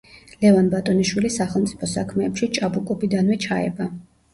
ლევან 0.45 0.71
ბატონიშვილი 0.71 1.31
სახელმწიფო 1.37 1.93
საქმეებში 1.95 2.53
ჭაბუკობიდანვე 2.59 3.43
ჩაება. 3.51 3.95